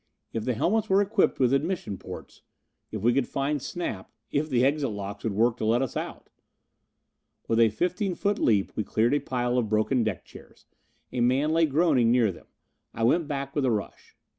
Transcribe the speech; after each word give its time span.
If 0.33 0.45
the 0.45 0.55
helmets 0.55 0.89
were 0.89 0.99
equipped 0.99 1.39
with 1.39 1.53
admission 1.53 1.99
ports. 1.99 2.41
If 2.91 3.03
we 3.03 3.13
could 3.13 3.27
find 3.27 3.61
Snap. 3.61 4.11
If 4.31 4.49
the 4.49 4.65
exit 4.65 4.89
locks 4.89 5.23
would 5.23 5.33
work 5.33 5.57
to 5.57 5.65
let 5.65 5.83
us 5.83 5.95
out. 5.95 6.31
With 7.47 7.59
a 7.59 7.69
fifteen 7.69 8.15
foot 8.15 8.39
leap 8.39 8.71
we 8.75 8.83
cleared 8.83 9.13
a 9.13 9.19
pile 9.19 9.59
of 9.59 9.69
broken 9.69 10.03
deck 10.03 10.25
chairs. 10.25 10.65
A 11.13 11.19
man 11.21 11.51
lay 11.51 11.67
groaning 11.67 12.09
near 12.11 12.31
them. 12.31 12.47
I 12.95 13.03
went 13.03 13.27
back 13.27 13.53
with 13.55 13.63
a 13.63 13.69
rush. 13.69 14.17